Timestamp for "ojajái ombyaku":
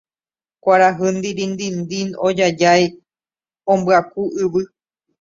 2.27-4.23